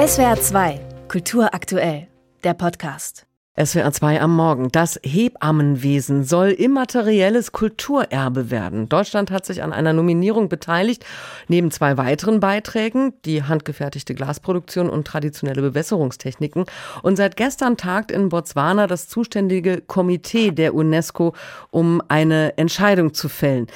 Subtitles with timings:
[0.00, 2.06] SWR 2, Kultur aktuell,
[2.42, 3.26] der Podcast.
[3.62, 4.70] SWR 2 am Morgen.
[4.72, 8.88] Das Hebammenwesen soll immaterielles Kulturerbe werden.
[8.88, 11.04] Deutschland hat sich an einer Nominierung beteiligt,
[11.48, 16.64] neben zwei weiteren Beiträgen, die handgefertigte Glasproduktion und traditionelle Bewässerungstechniken.
[17.02, 21.34] Und seit gestern tagt in Botswana das zuständige Komitee der UNESCO,
[21.70, 23.66] um eine Entscheidung zu fällen.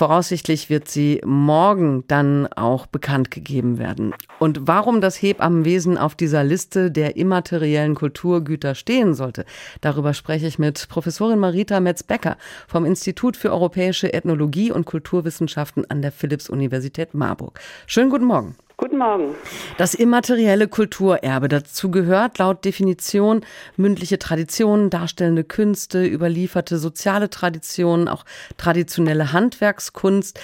[0.00, 4.14] Voraussichtlich wird sie morgen dann auch bekannt gegeben werden.
[4.38, 9.44] Und warum das Hebammenwesen auf dieser Liste der immateriellen Kulturgüter stehen sollte,
[9.82, 16.00] darüber spreche ich mit Professorin Marita Metz-Becker vom Institut für europäische Ethnologie und Kulturwissenschaften an
[16.00, 17.60] der Philipps-Universität Marburg.
[17.86, 18.56] Schönen guten Morgen.
[18.80, 19.34] Guten Morgen.
[19.76, 21.48] Das immaterielle Kulturerbe.
[21.48, 23.44] Dazu gehört laut Definition
[23.76, 28.24] mündliche Traditionen, darstellende Künste, überlieferte soziale Traditionen, auch
[28.56, 30.40] traditionelle Handwerkskunst,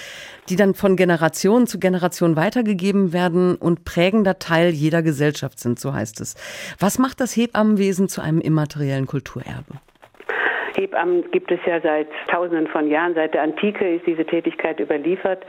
[0.50, 5.94] die dann von Generation zu Generation weitergegeben werden und prägender Teil jeder Gesellschaft sind, so
[5.94, 6.34] heißt es.
[6.78, 9.80] Was macht das Hebammenwesen zu einem immateriellen Kulturerbe?
[10.76, 13.14] Hebammen gibt es ja seit Tausenden von Jahren.
[13.14, 15.44] Seit der Antike ist diese Tätigkeit überliefert.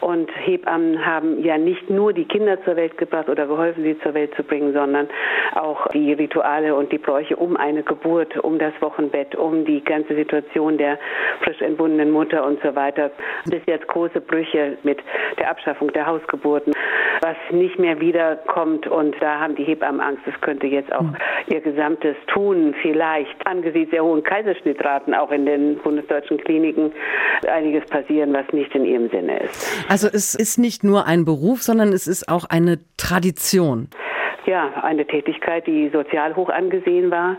[0.00, 4.14] Und Hebammen haben ja nicht nur die Kinder zur Welt gebracht oder geholfen, sie zur
[4.14, 5.08] Welt zu bringen, sondern
[5.54, 10.14] auch die Rituale und die Bräuche um eine Geburt, um das Wochenbett, um die ganze
[10.14, 10.98] Situation der
[11.42, 13.10] frisch entbundenen Mutter und so weiter.
[13.46, 14.98] Bis jetzt große Brüche mit
[15.38, 16.72] der Abschaffung der Hausgeburten,
[17.20, 18.86] was nicht mehr wiederkommt.
[18.86, 21.16] Und da haben die Hebammen Angst, es könnte jetzt auch hm.
[21.48, 26.92] ihr gesamtes Tun vielleicht angesichts der hohen Kaiserschnitt Durchschnittsraten auch in den bundesdeutschen Kliniken
[27.46, 29.84] einiges passieren, was nicht in ihrem Sinne ist.
[29.88, 33.88] Also es ist nicht nur ein Beruf, sondern es ist auch eine Tradition
[34.46, 37.36] ja, eine Tätigkeit, die sozial hoch angesehen war,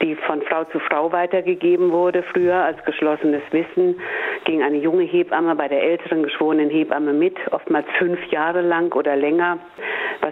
[0.00, 2.22] die von Frau zu Frau weitergegeben wurde.
[2.32, 4.00] Früher als geschlossenes Wissen
[4.46, 9.14] ging eine junge Hebamme bei der älteren geschworenen Hebamme mit, oftmals fünf Jahre lang oder
[9.16, 9.58] länger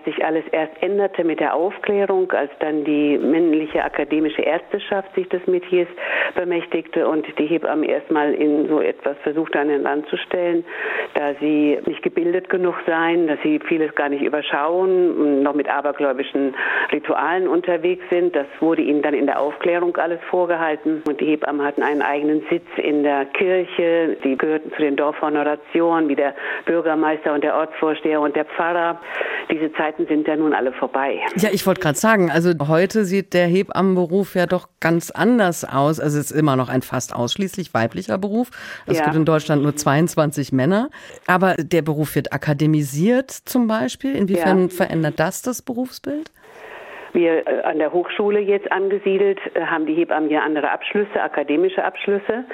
[0.04, 5.46] sich alles erst änderte mit der Aufklärung, als dann die männliche akademische Ärzteschaft sich des
[5.46, 5.88] Metiers
[6.34, 10.64] bemächtigte und die Hebammen erstmal in so etwas versuchte an den Land zu stellen,
[11.14, 16.54] da sie nicht gebildet genug seien, dass sie vieles gar nicht überschauen, noch mit abergläubischen
[16.92, 18.34] Ritualen unterwegs sind.
[18.34, 22.44] Das wurde ihnen dann in der Aufklärung alles vorgehalten und die Hebammen hatten einen eigenen
[22.50, 24.16] Sitz in der Kirche.
[24.22, 26.34] Sie gehörten zu den Dorfhonorationen wie der
[26.66, 29.00] Bürgermeister und der Ortsvorsteher und der Pfarrer.
[29.50, 31.20] Diese Zeiten sind ja nun alle vorbei.
[31.36, 36.00] Ja, ich wollte gerade sagen, also heute sieht der Hebammenberuf ja doch ganz anders aus.
[36.00, 38.50] Also es ist immer noch ein fast ausschließlich weiblicher Beruf.
[38.86, 39.04] Es ja.
[39.04, 40.90] gibt in Deutschland nur 22 Männer.
[41.26, 44.14] Aber der Beruf wird akademisiert zum Beispiel.
[44.14, 44.68] Inwiefern ja.
[44.68, 46.30] verändert das das Berufsbild?
[47.12, 51.84] Wir äh, an der Hochschule jetzt angesiedelt äh, haben die Hebammen hier andere Abschlüsse, akademische
[51.84, 52.44] Abschlüsse.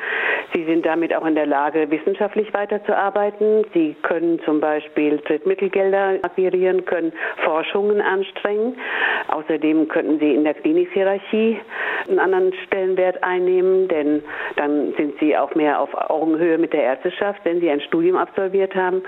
[0.52, 3.64] Sie sind damit auch in der Lage, wissenschaftlich weiterzuarbeiten.
[3.72, 7.12] Sie können zum Beispiel Drittmittelgelder akquirieren, können
[7.44, 8.76] Forschungen anstrengen.
[9.28, 11.60] Außerdem könnten sie in der Klinikhierarchie
[12.08, 14.22] einen anderen Stellenwert einnehmen, denn
[14.56, 18.74] dann sind sie auch mehr auf Augenhöhe mit der Ärzteschaft, wenn sie ein Studium absolviert
[18.74, 19.02] haben.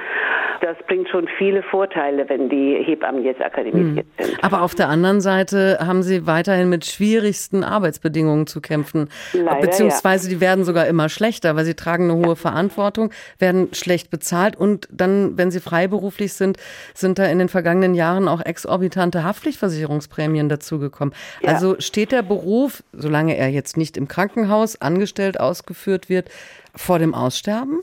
[0.60, 4.26] Das bringt schon viele Vorteile, wenn die Hebammen jetzt akademisiert hm.
[4.26, 4.44] sind.
[4.44, 9.08] Aber auf der anderen Seite haben sie weiterhin mit schwierigsten Arbeitsbedingungen zu kämpfen.
[9.32, 10.34] Leider, Beziehungsweise ja.
[10.34, 12.36] die werden sogar immer schlechter, weil sie tragen eine hohe.
[12.42, 16.58] Verantwortung, werden schlecht bezahlt und dann, wenn sie freiberuflich sind,
[16.94, 21.14] sind da in den vergangenen Jahren auch exorbitante Haftpflichtversicherungsprämien dazugekommen.
[21.40, 21.50] Ja.
[21.50, 26.30] Also steht der Beruf, solange er jetzt nicht im Krankenhaus angestellt ausgeführt wird,
[26.74, 27.80] vor dem Aussterben?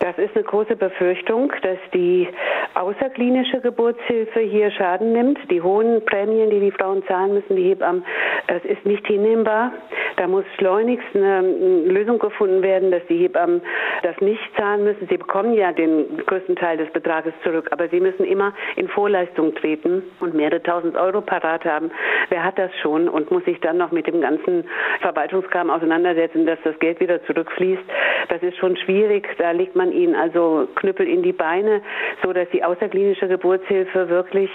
[0.00, 2.28] Das ist eine große Befürchtung, dass die
[2.74, 5.38] außerklinische Geburtshilfe hier Schaden nimmt.
[5.50, 8.04] Die hohen Prämien, die die Frauen zahlen müssen, die Hebammen,
[8.46, 9.72] das ist nicht hinnehmbar.
[10.18, 11.42] Da muss schleunigst eine
[11.86, 13.62] Lösung gefunden werden, dass die Hebammen
[14.02, 15.06] das nicht zahlen müssen.
[15.08, 19.54] Sie bekommen ja den größten Teil des Betrages zurück, aber sie müssen immer in Vorleistung
[19.54, 21.92] treten und mehrere tausend Euro parat haben.
[22.30, 24.64] Wer hat das schon und muss sich dann noch mit dem ganzen
[25.00, 27.84] Verwaltungskram auseinandersetzen, dass das Geld wieder zurückfließt?
[28.28, 29.28] Das ist schon schwierig.
[29.38, 31.80] Da legt man ihnen also Knüppel in die Beine,
[32.24, 34.50] so dass die außerklinische Geburtshilfe wirklich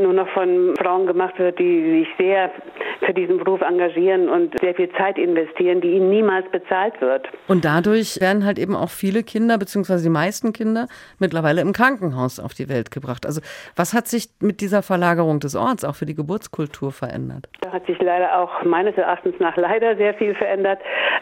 [0.00, 2.50] nur noch von Frauen gemacht wird, die sich sehr
[3.04, 7.28] für diesen Beruf engagieren und sehr viel Zeit investieren, die ihnen niemals bezahlt wird.
[7.48, 10.86] Und dadurch werden halt eben auch viele Kinder, beziehungsweise die meisten Kinder,
[11.18, 13.26] mittlerweile im Krankenhaus auf die Welt gebracht.
[13.26, 13.40] Also
[13.76, 17.48] was hat sich mit dieser Verlagerung des Orts auch für die Geburtskultur verändert?
[17.60, 20.78] Da hat sich leider auch meines Erachtens nach leider sehr viel verändert.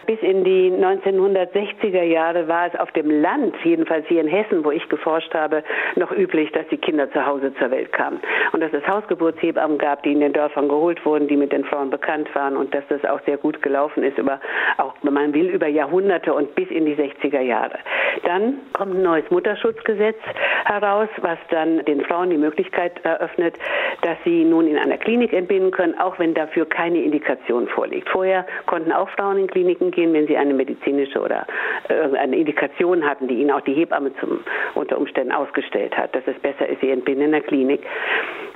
[0.06, 4.70] Bis in die 1960er Jahre war es auf dem Land, jedenfalls hier in Hessen, wo
[4.70, 5.62] ich geforscht habe,
[5.96, 8.20] noch üblich, dass die Kinder zu Hause zur Welt kamen.
[8.52, 11.90] Und dass es Hausgeburtshebammen gab, die in den Dörfern geholt wurden, die mit den Hebammenfrauen
[11.90, 14.40] bekannt waren und dass das auch sehr gut gelaufen ist, über,
[14.78, 17.78] auch man will, über Jahrhunderte und bis in die 60er Jahre.
[18.24, 20.18] Dann kommt ein neues Mutterschutzgesetz
[20.64, 23.54] heraus, was dann den Frauen die Möglichkeit eröffnet,
[24.02, 28.08] dass sie nun in einer Klinik entbinden können, auch wenn dafür keine Indikation vorliegt.
[28.08, 31.46] Vorher konnten auch Frauen in Kliniken gehen, wenn sie eine medizinische oder
[31.88, 34.40] irgendeine Indikation hatten, die ihnen auch die Hebamme zum,
[34.74, 37.82] unter Umständen ausgestellt hat, dass es besser ist, sie entbinden in der Klinik.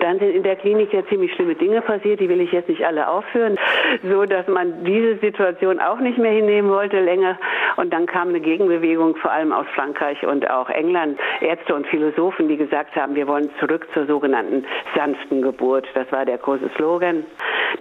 [0.01, 2.85] Dann sind in der Klinik ja ziemlich schlimme Dinge passiert, die will ich jetzt nicht
[2.85, 3.59] alle aufführen,
[4.03, 7.39] so dass man diese Situation auch nicht mehr hinnehmen wollte länger.
[7.77, 12.49] Und dann kam eine Gegenbewegung, vor allem aus Frankreich und auch England, Ärzte und Philosophen,
[12.49, 14.65] die gesagt haben, wir wollen zurück zur sogenannten
[14.95, 15.87] sanften Geburt.
[15.95, 17.25] Das war der große Slogan.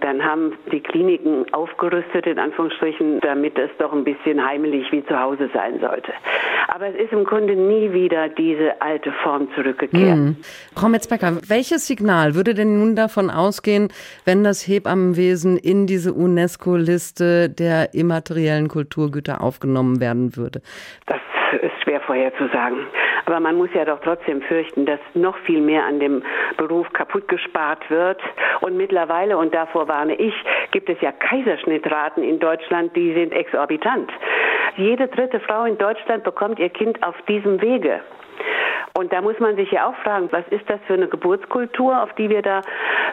[0.01, 5.19] Dann haben die Kliniken aufgerüstet, in Anführungsstrichen, damit es doch ein bisschen heimelig wie zu
[5.19, 6.13] Hause sein sollte.
[6.68, 10.18] Aber es ist im Grunde nie wieder diese alte Form zurückgekehrt.
[10.18, 10.38] Mhm.
[10.75, 13.90] Frau Metzbecker, welches Signal würde denn nun davon ausgehen,
[14.25, 20.62] wenn das Hebammenwesen in diese UNESCO-Liste der immateriellen Kulturgüter aufgenommen werden würde?
[21.06, 21.19] Das
[21.62, 22.88] ist schwer vorherzusagen.
[23.25, 26.24] Aber man muss ja doch trotzdem fürchten, dass noch viel mehr an dem
[26.58, 28.22] Beruf kaputt gespart wird.
[28.62, 30.34] Und mittlerweile, und davor warne ich,
[30.72, 34.12] gibt es ja Kaiserschnittraten in Deutschland, die sind exorbitant.
[34.75, 38.02] Jede dritte Frau in Deutschland bekommt ihr Kind auf diesem Wege.
[38.95, 42.13] Und da muss man sich ja auch fragen, was ist das für eine Geburtskultur, auf
[42.13, 42.62] die wir da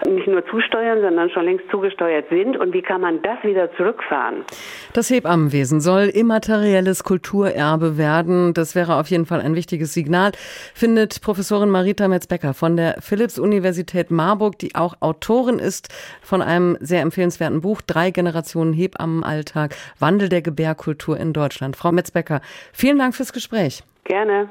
[0.06, 4.44] nicht nur zusteuern, sondern schon längst zugesteuert sind und wie kann man das wieder zurückfahren?
[4.92, 8.52] Das Hebammenwesen soll immaterielles Kulturerbe werden.
[8.52, 10.32] Das wäre auf jeden Fall ein wichtiges Signal,
[10.74, 15.88] findet Professorin Marita Metzbecker von der Philipps-Universität Marburg, die auch Autorin ist
[16.20, 21.76] von einem sehr empfehlenswerten Buch Drei Generationen Hebammenalltag, Wandel der Gebärkultur in Deutschland.
[21.76, 22.42] Frau Metzbecker,
[22.74, 23.82] vielen Dank fürs Gespräch.
[24.04, 24.50] Gerne.